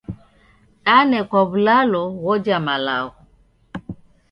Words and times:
Danekwa 0.85 1.39
w'ulalo 1.49 2.01
ghoja 2.21 2.57
malagho. 2.65 3.13